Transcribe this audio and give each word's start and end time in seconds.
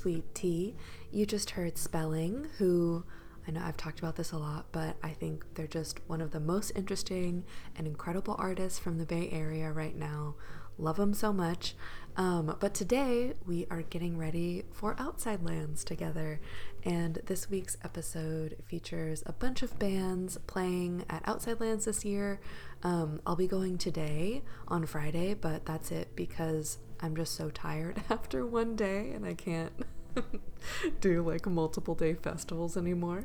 Sweet 0.00 0.34
Tea. 0.34 0.74
You 1.12 1.26
just 1.26 1.50
heard 1.50 1.76
Spellling, 1.76 2.46
who 2.56 3.04
I 3.46 3.50
know 3.50 3.60
I've 3.62 3.76
talked 3.76 3.98
about 3.98 4.16
this 4.16 4.32
a 4.32 4.38
lot, 4.38 4.64
but 4.72 4.96
I 5.02 5.10
think 5.10 5.44
they're 5.54 5.66
just 5.66 6.00
one 6.06 6.22
of 6.22 6.30
the 6.30 6.40
most 6.40 6.72
interesting 6.74 7.44
and 7.76 7.86
incredible 7.86 8.34
artists 8.38 8.78
from 8.78 8.96
the 8.96 9.04
Bay 9.04 9.28
Area 9.30 9.70
right 9.70 9.94
now. 9.94 10.36
Love 10.78 10.96
them 10.96 11.12
so 11.12 11.34
much. 11.34 11.74
Um, 12.16 12.56
but 12.58 12.72
today 12.72 13.34
we 13.46 13.66
are 13.70 13.82
getting 13.82 14.16
ready 14.16 14.64
for 14.72 14.96
Outside 14.98 15.42
Lands 15.42 15.84
together, 15.84 16.40
and 16.82 17.20
this 17.26 17.50
week's 17.50 17.76
episode 17.84 18.56
features 18.64 19.22
a 19.26 19.34
bunch 19.34 19.62
of 19.62 19.78
bands 19.78 20.38
playing 20.46 21.04
at 21.10 21.28
Outside 21.28 21.60
Lands 21.60 21.84
this 21.84 22.06
year. 22.06 22.40
Um, 22.82 23.20
I'll 23.26 23.36
be 23.36 23.46
going 23.46 23.76
today 23.76 24.44
on 24.66 24.86
Friday, 24.86 25.34
but 25.34 25.66
that's 25.66 25.90
it 25.90 26.16
because 26.16 26.78
I'm 27.00 27.16
just 27.16 27.34
so 27.34 27.50
tired 27.50 28.02
after 28.10 28.46
one 28.46 28.76
day 28.76 29.10
and 29.10 29.26
I 29.26 29.34
can't. 29.34 29.72
do 31.00 31.22
like 31.22 31.46
multiple 31.46 31.94
day 31.94 32.14
festivals 32.14 32.76
anymore. 32.76 33.24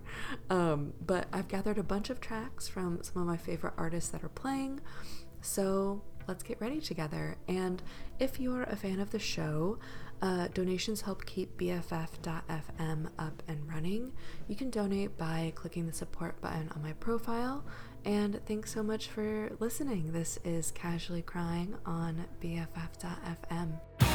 Um, 0.52 0.94
but 1.04 1.28
I've 1.34 1.48
gathered 1.48 1.80
a 1.80 1.84
bunch 1.84 2.12
of 2.12 2.22
tracks 2.22 2.68
from 2.68 3.02
some 3.02 3.24
of 3.24 3.28
my 3.28 3.38
favorite 3.38 3.74
artists 3.76 4.12
that 4.12 4.24
are 4.24 4.30
playing. 4.30 4.82
So 5.42 6.04
let's 6.28 6.44
get 6.44 6.60
ready 6.62 6.80
together. 6.80 7.38
And 7.48 7.82
if 8.20 8.40
you're 8.40 8.64
a 8.64 8.76
fan 8.76 9.00
of 9.00 9.12
the 9.12 9.20
show, 9.20 9.80
uh, 10.22 10.48
donations 10.54 11.02
help 11.02 11.26
keep 11.26 11.58
BFF.fm 11.58 13.10
up 13.20 13.44
and 13.48 13.68
running. 13.70 14.14
You 14.48 14.56
can 14.56 14.70
donate 14.70 15.18
by 15.18 15.52
clicking 15.56 15.86
the 15.86 15.94
support 15.94 16.40
button 16.42 16.70
on 16.76 16.82
my 16.82 16.94
profile. 16.94 17.64
And 18.06 18.40
thanks 18.46 18.72
so 18.72 18.84
much 18.84 19.08
for 19.08 19.50
listening. 19.60 20.14
This 20.14 20.38
is 20.46 20.72
Casually 20.72 21.24
Crying 21.24 21.76
on 21.88 22.26
BFF.fm. 22.40 24.15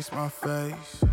Face 0.00 0.12
my 0.12 0.28
face. 0.30 1.09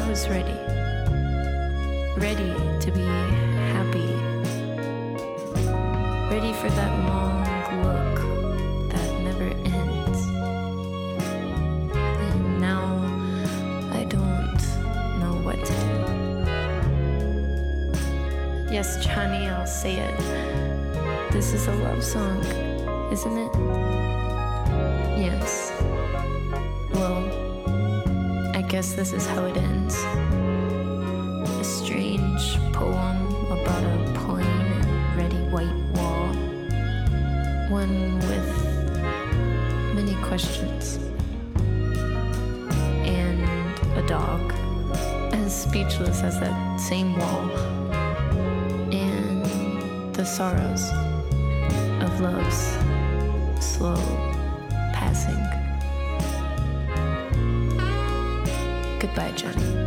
I 0.00 0.08
was 0.08 0.28
ready. 0.28 0.56
Ready 2.16 2.54
to 2.80 2.90
be 2.90 3.04
happy. 3.74 4.08
Ready 6.34 6.52
for 6.54 6.70
that 6.70 6.92
long 7.06 7.44
look 7.84 8.16
that 8.92 9.10
never 9.20 9.48
ends. 9.68 10.20
And 11.94 12.60
now 12.60 12.86
I 13.92 14.04
don't 14.04 14.56
know 15.20 15.34
what 15.44 15.58
to 15.66 15.72
do. 15.72 15.92
Yes, 18.72 19.04
Chani, 19.04 19.52
I'll 19.52 19.66
say 19.66 19.96
it. 19.98 20.18
This 21.30 21.52
is 21.52 21.66
a 21.66 21.74
love 21.74 22.02
song, 22.02 22.42
isn't 23.12 23.36
it? 23.36 23.89
guess 28.80 28.94
this 28.94 29.12
is 29.12 29.26
how 29.26 29.44
it 29.44 29.54
ends. 29.58 29.94
A 31.60 31.62
strange 31.62 32.56
poem 32.72 33.26
about 33.52 33.84
a 33.84 34.10
plain, 34.14 34.68
ready 35.18 35.36
white 35.52 35.80
wall. 35.92 36.28
One 37.68 38.14
with 38.20 38.50
many 39.94 40.14
questions. 40.22 40.98
And 43.04 43.42
a 43.98 44.04
dog, 44.06 44.50
as 45.34 45.64
speechless 45.64 46.22
as 46.22 46.40
that 46.40 46.80
same 46.80 47.18
wall. 47.18 47.50
And 48.90 50.14
the 50.14 50.24
sorrows 50.24 50.90
of 52.00 52.18
love's 52.18 52.78
slow 53.62 54.00
passing. 54.94 55.59
Goodbye, 59.00 59.32
Jonny. 59.32 59.79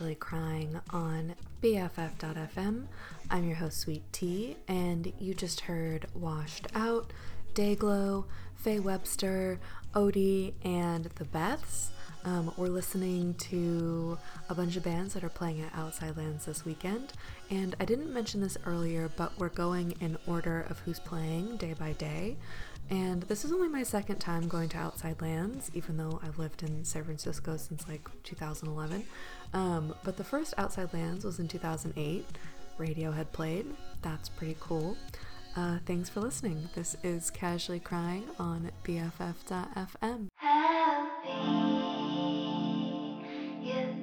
Actually 0.00 0.14
Crying 0.14 0.80
on 0.94 1.34
BFF.fm. 1.62 2.86
I'm 3.30 3.44
your 3.44 3.56
host, 3.56 3.80
Sweet 3.80 4.02
Tea, 4.14 4.56
and 4.66 5.12
you 5.18 5.34
just 5.34 5.60
heard 5.60 6.06
Washed 6.14 6.68
Out, 6.74 7.12
Dayglow, 7.52 8.24
Faye 8.54 8.80
Webster, 8.80 9.60
Odie, 9.94 10.54
and 10.64 11.04
The 11.16 11.26
Beths. 11.26 11.88
Um, 12.24 12.50
we're 12.56 12.68
listening 12.68 13.34
to 13.34 14.16
a 14.48 14.54
bunch 14.54 14.76
of 14.76 14.84
bands 14.84 15.12
that 15.12 15.22
are 15.22 15.28
playing 15.28 15.60
at 15.60 15.74
Outside 15.74 16.16
Lands 16.16 16.46
this 16.46 16.64
weekend. 16.64 17.12
And 17.50 17.76
I 17.78 17.84
didn't 17.84 18.10
mention 18.10 18.40
this 18.40 18.56
earlier, 18.64 19.10
but 19.18 19.38
we're 19.38 19.50
going 19.50 19.96
in 20.00 20.16
order 20.26 20.66
of 20.70 20.78
who's 20.80 20.98
playing 20.98 21.58
day 21.58 21.74
by 21.78 21.92
day. 21.92 22.38
And 22.90 23.22
this 23.24 23.44
is 23.44 23.52
only 23.52 23.68
my 23.68 23.84
second 23.84 24.18
time 24.18 24.48
going 24.48 24.68
to 24.70 24.76
Outside 24.76 25.22
Lands, 25.22 25.70
even 25.74 25.96
though 25.96 26.20
I've 26.24 26.38
lived 26.38 26.62
in 26.62 26.84
San 26.84 27.04
Francisco 27.04 27.56
since 27.56 27.86
like 27.88 28.08
2011. 28.24 29.04
Um, 29.52 29.94
but 30.04 30.16
the 30.16 30.24
first 30.24 30.54
Outside 30.58 30.92
Lands 30.92 31.24
was 31.24 31.38
in 31.38 31.48
2008. 31.48 32.26
Radiohead 32.78 33.32
played. 33.32 33.66
That's 34.02 34.28
pretty 34.28 34.56
cool. 34.60 34.96
Uh, 35.56 35.78
thanks 35.84 36.08
for 36.08 36.20
listening. 36.20 36.68
This 36.74 36.96
is 37.02 37.30
Casually 37.30 37.80
Crying 37.80 38.24
on 38.38 38.70
BFF.FM. 38.84 40.28
Happy, 40.36 41.28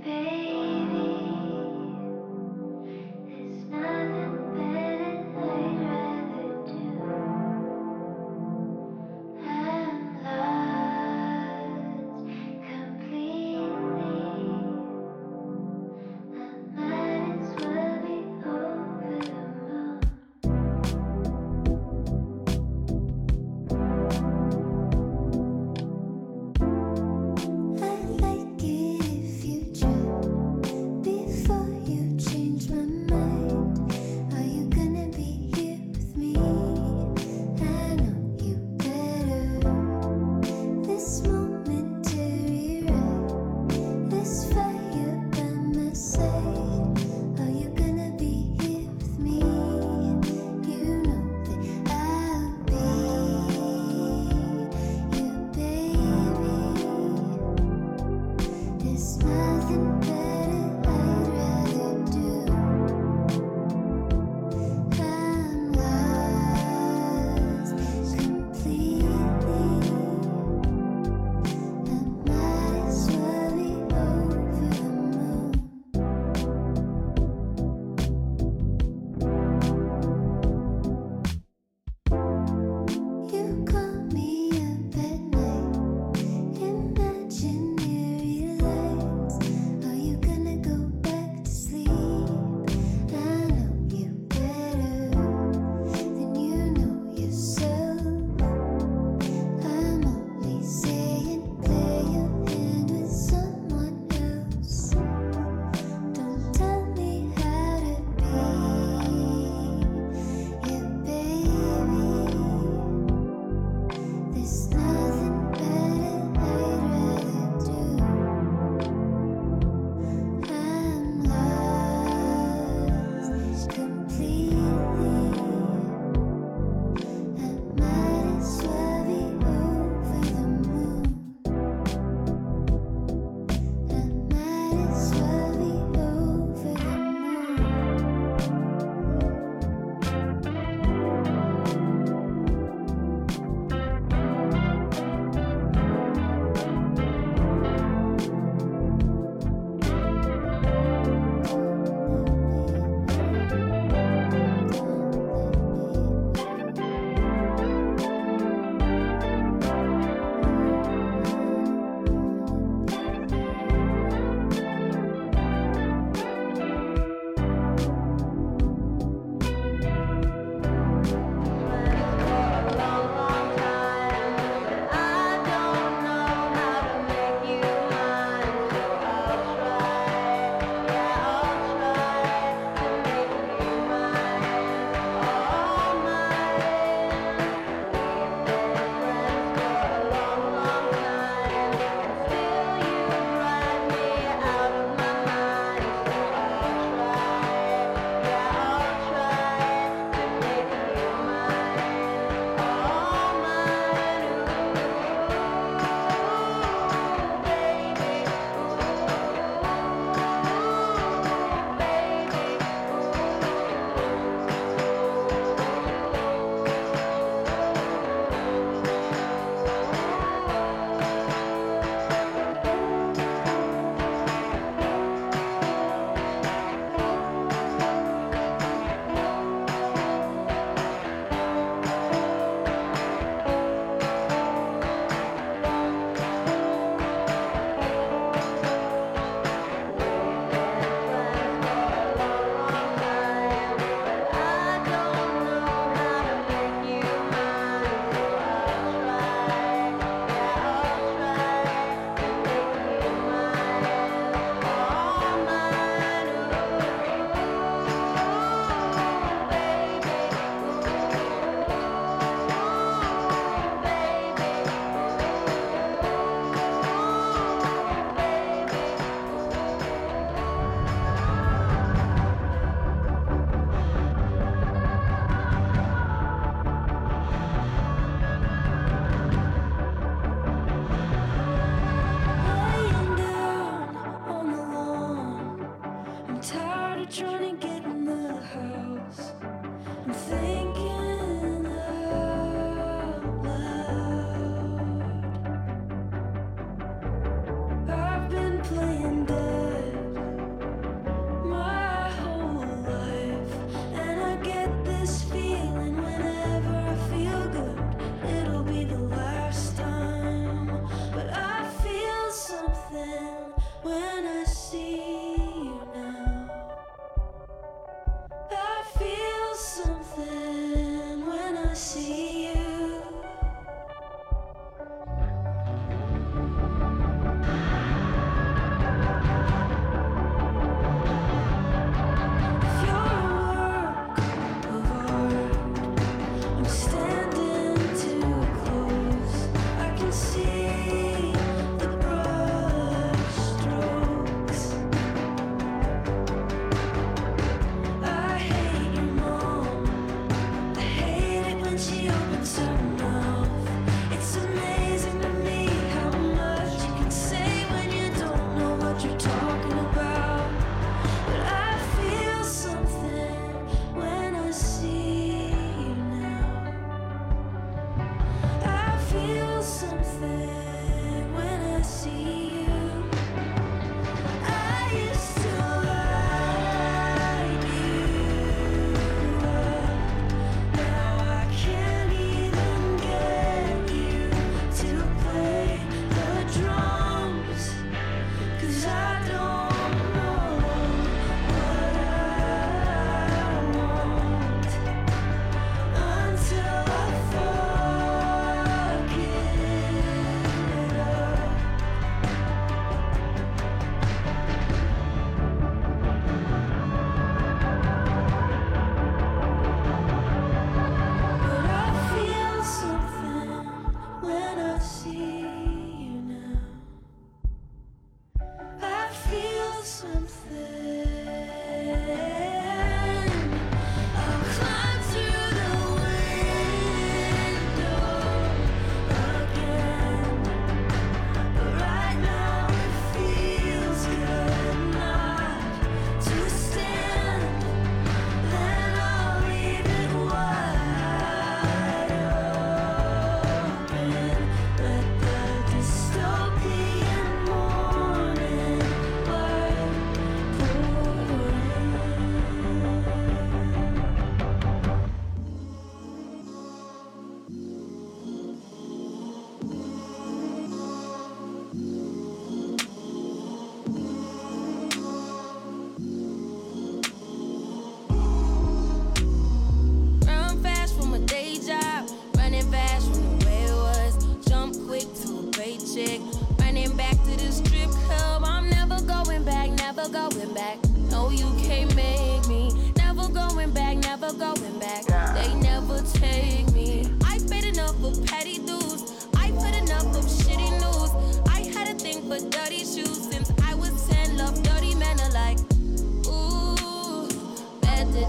baby. 0.04 0.48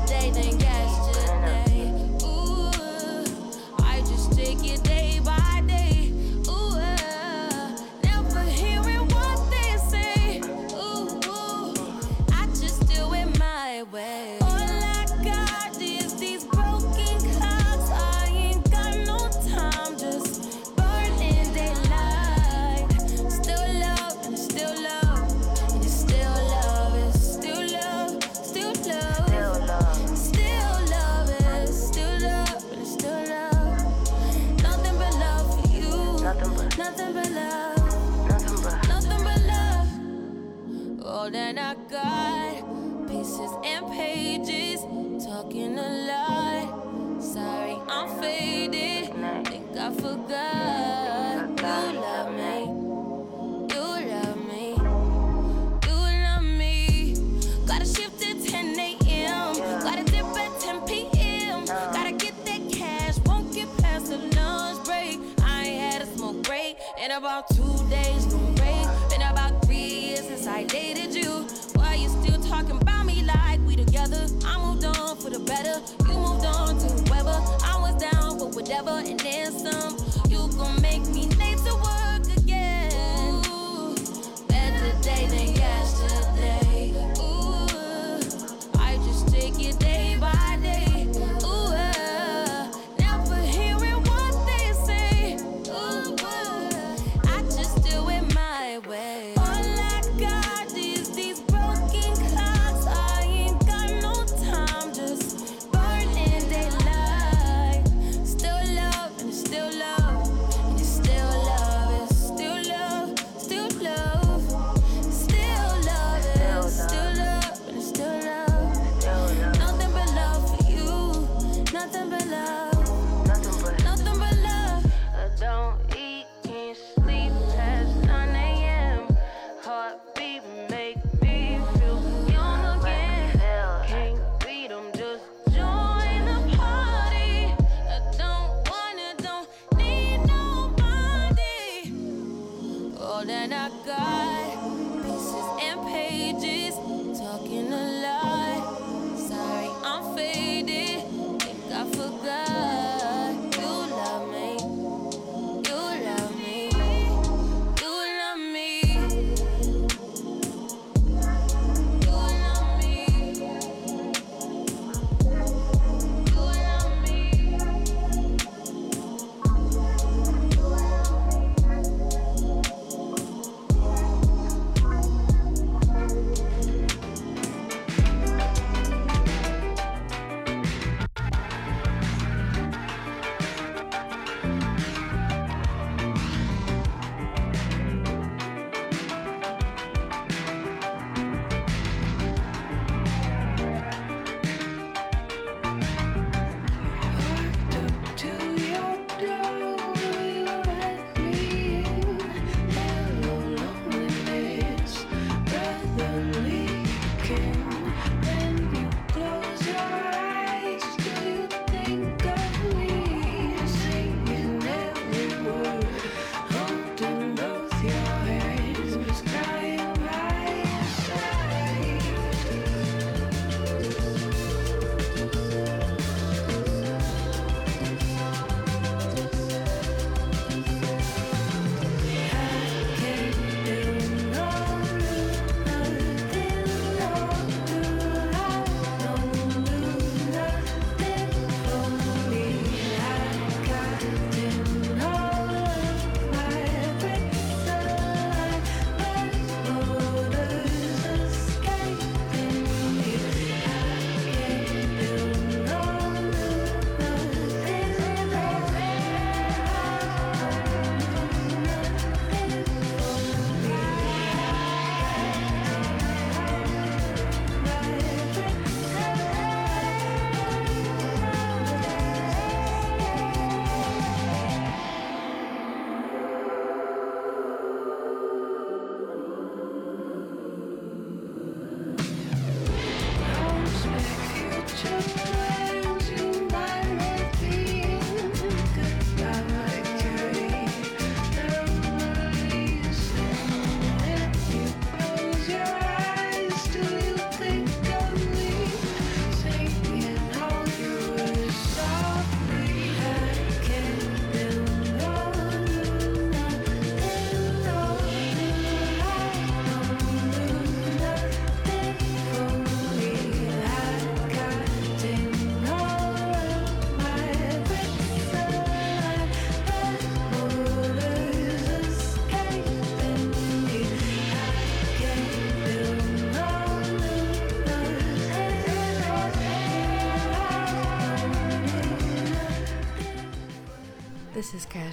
Day 0.06 0.47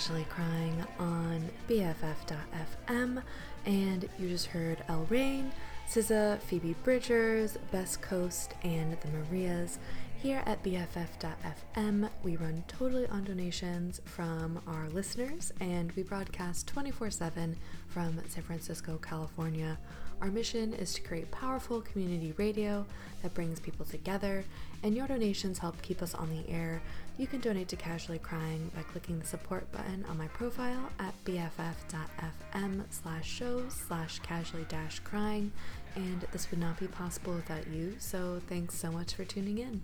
Actually 0.05 0.25
Crying 0.25 0.85
on 0.99 1.49
BFF.fm, 1.67 3.23
and 3.65 4.09
you 4.19 4.29
just 4.29 4.45
heard 4.45 4.83
L'Rain, 4.87 5.51
SZA, 5.89 6.39
Phoebe 6.41 6.75
Bridgers, 6.83 7.57
Best 7.71 8.03
Coast, 8.03 8.53
and 8.61 8.95
the 9.01 9.07
Marias. 9.07 9.79
Here 10.21 10.43
at 10.45 10.61
BFF.fm, 10.61 12.07
we 12.21 12.35
run 12.35 12.63
totally 12.67 13.07
on 13.07 13.23
donations 13.23 13.99
from 14.05 14.61
our 14.67 14.89
listeners, 14.89 15.51
and 15.59 15.91
we 15.93 16.03
broadcast 16.03 16.67
24 16.67 17.09
7 17.09 17.57
from 17.87 18.21
San 18.27 18.43
Francisco, 18.43 18.99
California. 19.01 19.75
Our 20.21 20.27
mission 20.27 20.73
is 20.75 20.93
to 20.93 21.01
create 21.01 21.31
powerful 21.31 21.81
community 21.81 22.35
radio 22.37 22.85
that 23.23 23.33
brings 23.33 23.59
people 23.59 23.87
together, 23.87 24.45
and 24.83 24.95
your 24.95 25.07
donations 25.07 25.57
help 25.57 25.81
keep 25.81 26.03
us 26.03 26.13
on 26.13 26.29
the 26.29 26.47
air 26.47 26.83
you 27.17 27.27
can 27.27 27.39
donate 27.39 27.69
to 27.69 27.77
Casually 27.77 28.19
Crying 28.19 28.69
by 28.75 28.81
clicking 28.81 29.19
the 29.19 29.25
support 29.25 29.71
button 29.71 30.05
on 30.09 30.17
my 30.17 30.27
profile 30.27 30.89
at 30.99 31.13
bff.fm 31.23 32.83
slash 32.89 33.25
shows 33.29 33.73
slash 33.87 34.19
casually 34.19 34.65
dash 34.67 34.99
crying, 34.99 35.53
and 35.95 36.25
this 36.33 36.51
would 36.51 36.59
not 36.59 36.77
be 36.77 36.87
possible 36.87 37.33
without 37.33 37.67
you, 37.67 37.95
so 37.99 38.41
thanks 38.49 38.75
so 38.77 38.91
much 38.91 39.13
for 39.13 39.23
tuning 39.23 39.59
in. 39.59 39.81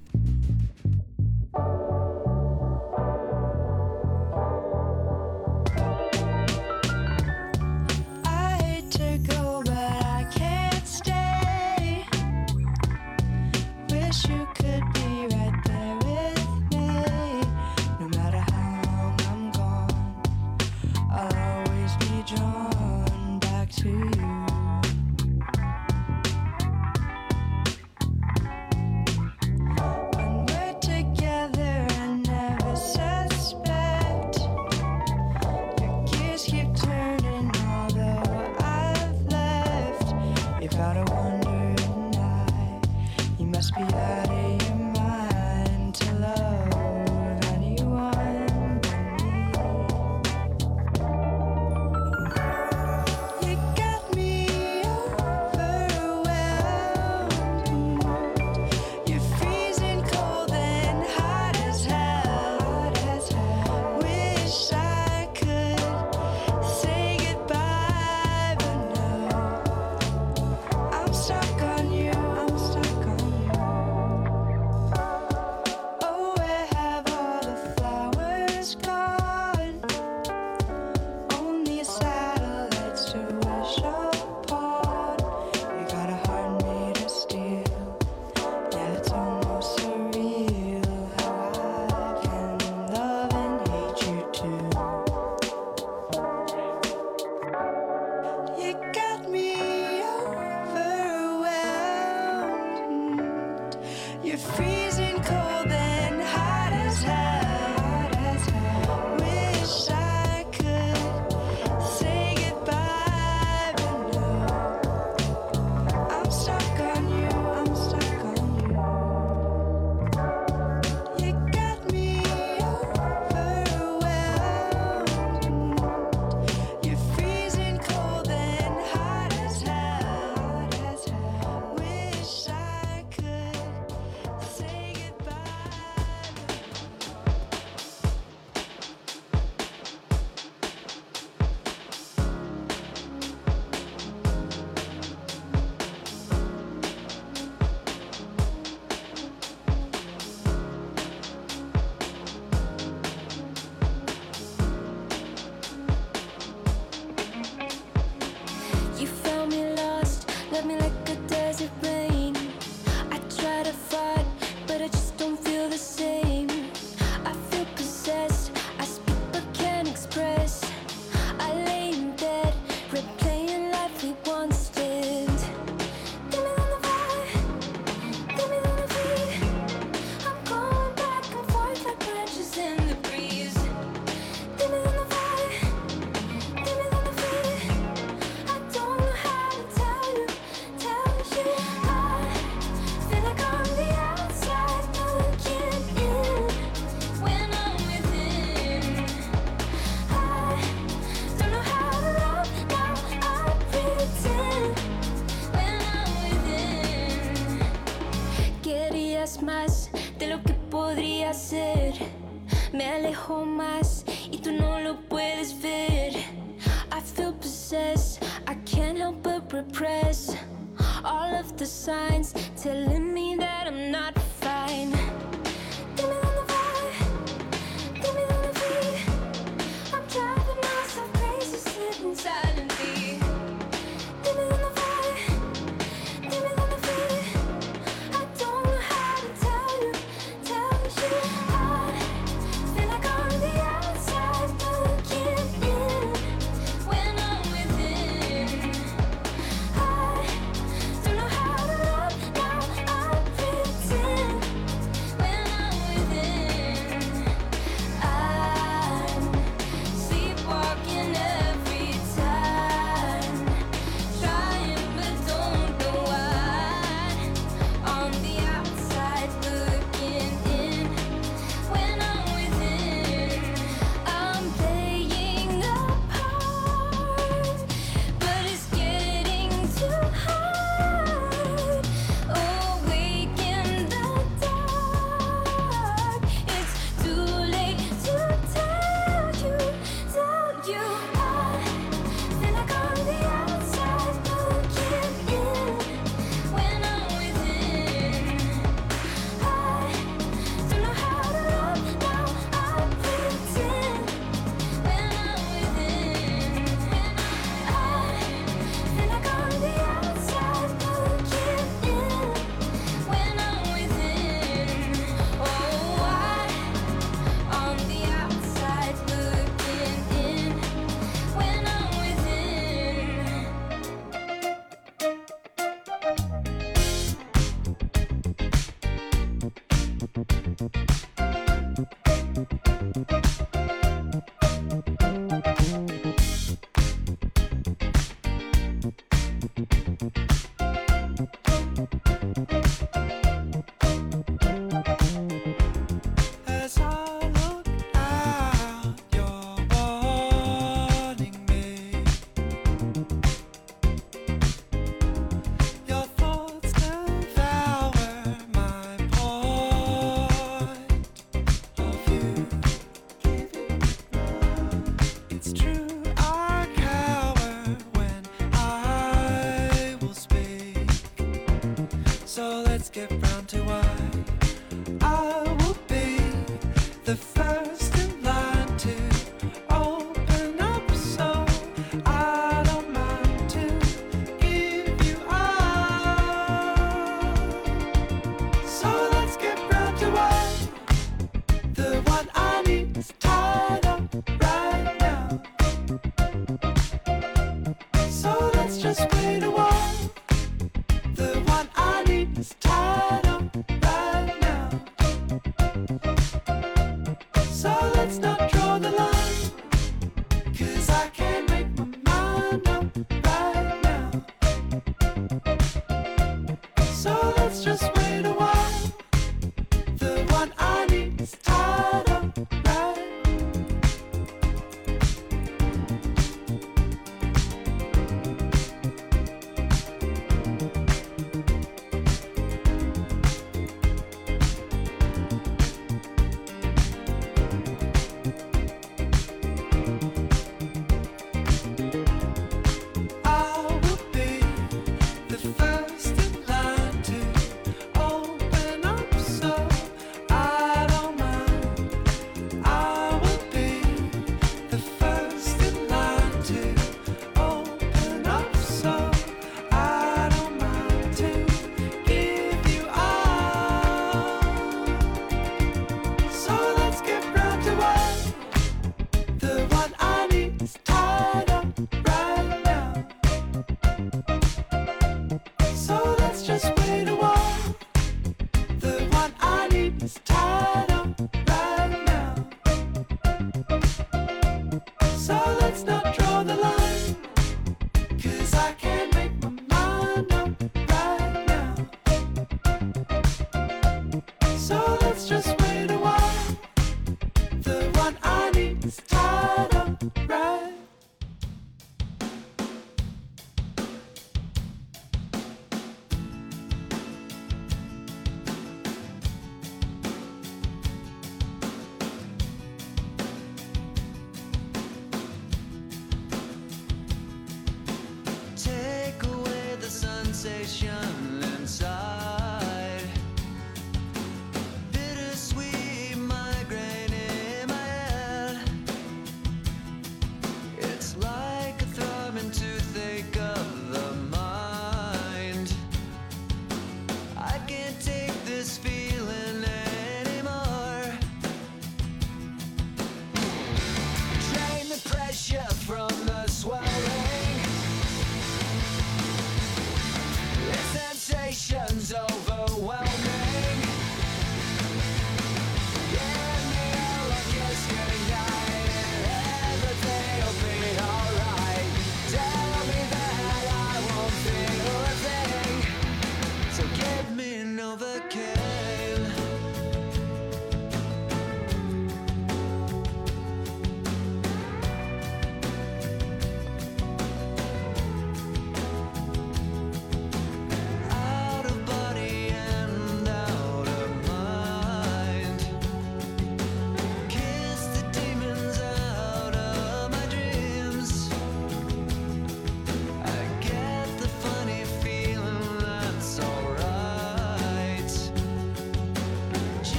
So 417.02 417.34
let's 417.36 417.64
just 417.64 418.01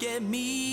get 0.00 0.22
me 0.22 0.69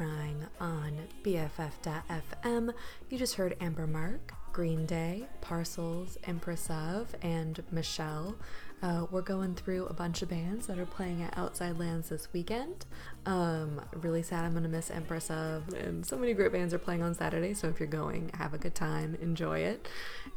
Crying 0.00 0.46
on 0.58 0.96
BFF.FM. 1.22 2.72
You 3.10 3.18
just 3.18 3.34
heard 3.34 3.54
Amber 3.60 3.86
Mark, 3.86 4.32
Green 4.50 4.86
Day, 4.86 5.26
Parcels, 5.42 6.16
Empress 6.24 6.70
of, 6.70 7.14
and 7.20 7.62
Michelle. 7.70 8.34
Uh, 8.82 9.04
we're 9.10 9.20
going 9.20 9.54
through 9.54 9.84
a 9.88 9.92
bunch 9.92 10.22
of 10.22 10.30
bands 10.30 10.68
that 10.68 10.78
are 10.78 10.86
playing 10.86 11.22
at 11.22 11.36
Outside 11.36 11.78
Lands 11.78 12.08
this 12.08 12.32
weekend. 12.32 12.86
Um, 13.26 13.78
really 13.92 14.22
sad 14.22 14.46
I'm 14.46 14.52
going 14.52 14.62
to 14.62 14.70
miss 14.70 14.90
Empress 14.90 15.30
of, 15.30 15.68
and 15.74 16.06
so 16.06 16.16
many 16.16 16.32
great 16.32 16.52
bands 16.52 16.72
are 16.72 16.78
playing 16.78 17.02
on 17.02 17.14
Saturday. 17.14 17.52
So 17.52 17.68
if 17.68 17.78
you're 17.78 17.86
going, 17.86 18.30
have 18.38 18.54
a 18.54 18.58
good 18.58 18.74
time, 18.74 19.18
enjoy 19.20 19.58
it, 19.58 19.86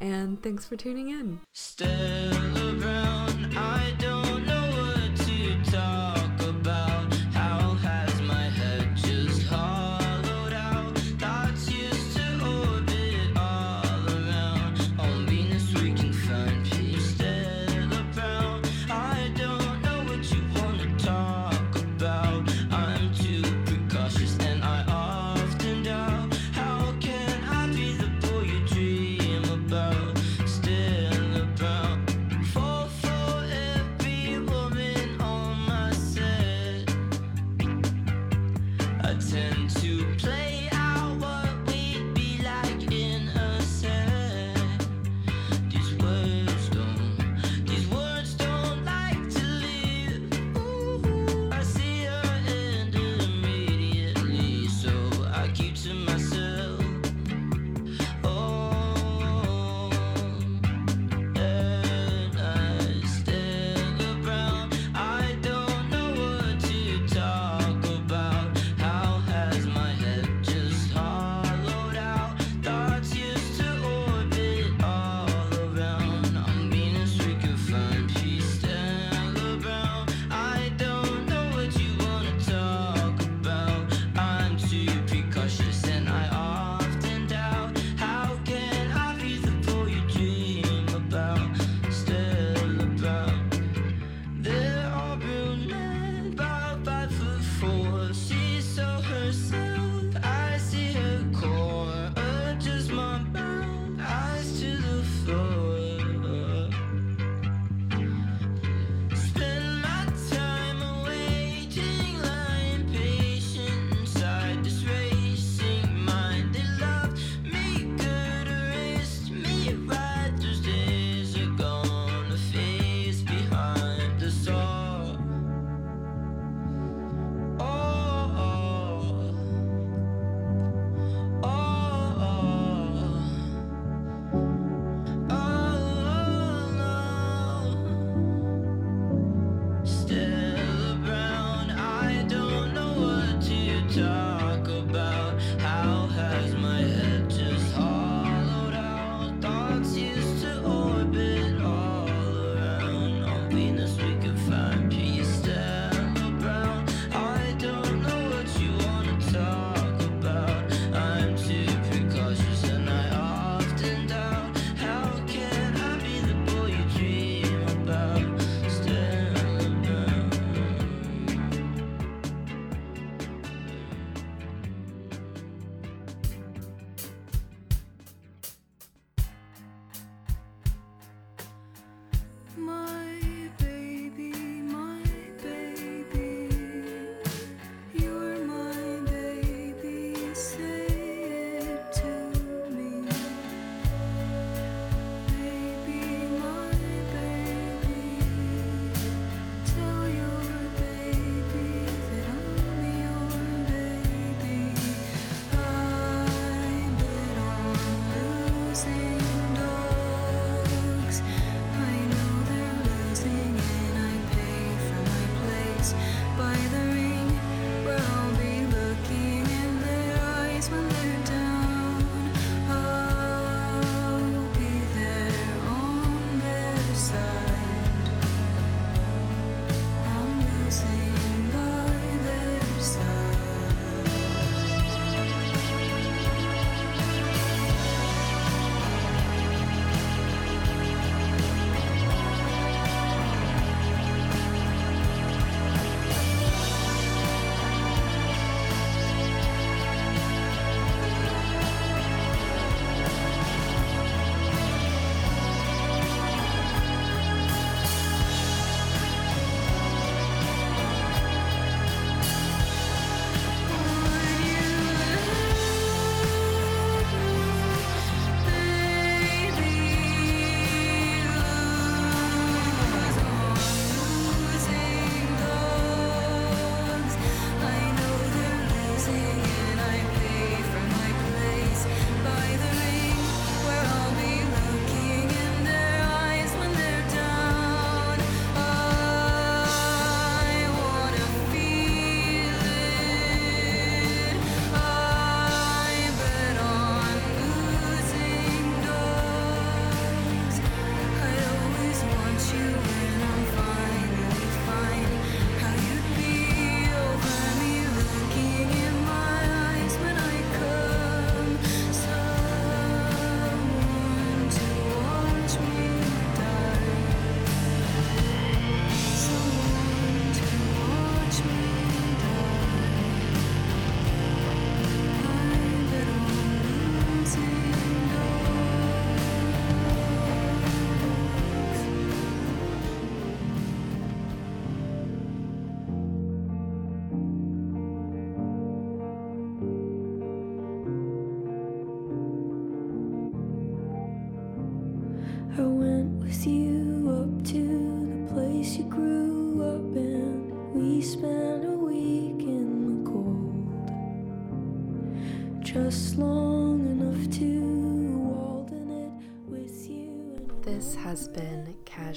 and 0.02 0.44
thanks 0.44 0.66
for 0.66 0.76
tuning 0.76 1.08
in. 1.08 1.40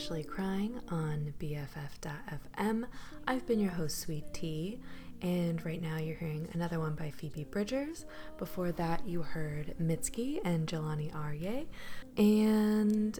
Crying 0.06 0.80
on 0.88 1.34
BFF.fm. 1.40 2.84
I've 3.26 3.44
been 3.44 3.58
your 3.58 3.72
host, 3.72 3.98
Sweet 3.98 4.32
Tea, 4.32 4.78
and 5.20 5.64
right 5.66 5.82
now 5.82 5.98
you're 5.98 6.14
hearing 6.14 6.48
another 6.52 6.78
one 6.78 6.94
by 6.94 7.10
Phoebe 7.10 7.42
Bridgers. 7.42 8.06
Before 8.38 8.70
that, 8.70 9.04
you 9.04 9.22
heard 9.22 9.74
Mitski 9.82 10.38
and 10.44 10.68
Jelani 10.68 11.12
Aryeh. 11.12 11.66
And 12.16 13.18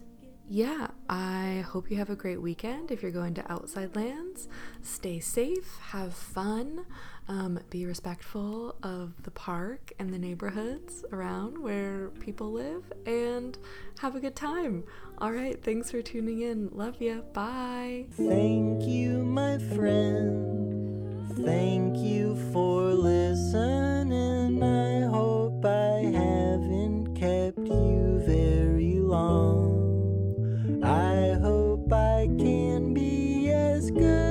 yeah, 0.49 0.87
I 1.09 1.65
hope 1.69 1.91
you 1.91 1.97
have 1.97 2.09
a 2.11 2.15
great 2.15 2.41
weekend. 2.41 2.93
If 2.93 3.03
you're 3.03 3.11
going 3.11 3.35
to 3.35 3.53
outside 3.53 3.97
lands, 3.97 4.47
stay 4.81 5.19
safe, 5.19 5.79
have 5.89 6.15
fun, 6.15 6.87
um, 7.27 7.59
be 7.69 7.85
respectful 7.85 8.77
of 8.85 9.25
the 9.25 9.33
park 9.33 9.93
and 9.99 10.15
the 10.15 10.21
neighborhoods 10.21 11.05
around 11.11 11.59
where 11.59 12.11
people 12.21 12.53
live, 12.53 12.93
and 13.07 13.59
have 13.99 14.15
a 14.15 14.21
good 14.21 14.37
time. 14.37 14.85
All 15.19 15.33
right, 15.33 15.57
thanks 15.63 15.91
for 15.91 16.03
tuning 16.03 16.43
in. 16.43 16.69
Love 16.73 17.01
ya. 17.01 17.23
Bye. 17.33 18.05
Thank 18.19 18.83
you, 18.85 19.25
my 19.25 19.57
friend. 19.75 21.35
Thank 21.43 21.97
you 21.97 22.37
for 22.53 22.93
listening. 22.93 24.63
I 24.63 25.07
hope 25.09 25.65
I 25.65 26.05
haven't 26.13 27.15
kept 27.15 27.67
you 27.67 28.21
very 28.27 28.99
long. 28.99 30.83
I 30.85 31.39
hope 31.41 31.91
I 31.91 32.29
can 32.39 32.93
be 32.93 33.51
as 33.51 33.91
good 33.91 34.26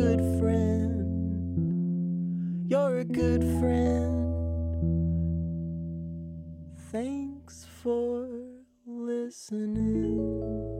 good 0.00 0.20
friend. 0.40 1.04
You're 2.70 3.00
a 3.00 3.04
good 3.04 3.42
friend. 3.60 4.16
Thanks 6.90 7.66
for 7.82 8.26
listening. 8.86 10.79